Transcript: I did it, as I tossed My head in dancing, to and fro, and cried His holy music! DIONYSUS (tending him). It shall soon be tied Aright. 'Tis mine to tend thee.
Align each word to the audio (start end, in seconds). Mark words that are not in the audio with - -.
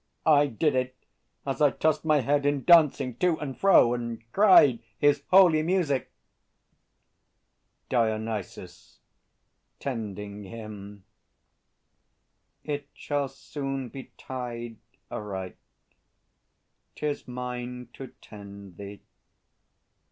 I 0.25 0.47
did 0.47 0.73
it, 0.73 0.95
as 1.45 1.61
I 1.61 1.69
tossed 1.69 2.05
My 2.05 2.21
head 2.21 2.43
in 2.43 2.63
dancing, 2.63 3.15
to 3.17 3.37
and 3.37 3.55
fro, 3.55 3.93
and 3.93 4.23
cried 4.33 4.79
His 4.97 5.21
holy 5.27 5.61
music! 5.61 6.11
DIONYSUS 7.89 8.97
(tending 9.79 10.43
him). 10.45 11.03
It 12.63 12.87
shall 12.95 13.27
soon 13.27 13.89
be 13.89 14.05
tied 14.17 14.77
Aright. 15.11 15.57
'Tis 16.95 17.27
mine 17.27 17.89
to 17.93 18.07
tend 18.23 18.77
thee. 18.77 19.01